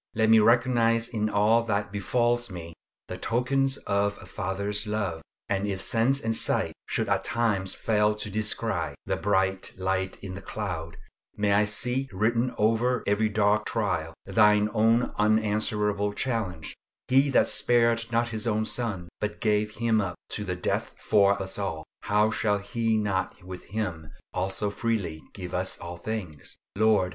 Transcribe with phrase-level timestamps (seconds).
[0.15, 2.73] Let me recognise in all that befalls me
[3.07, 8.15] the tokens of a Father's love; and if sense and sight should at times fail
[8.15, 10.97] to descry "the bright light in the cloud,"
[11.35, 16.75] may I see written over every dark trial Thine own unanswerable challenge,
[17.07, 21.39] "He that spared not his own Son, but gave Him up to the death for
[21.39, 27.09] us all, how shall He not with Him also freely give us all things?" Lord!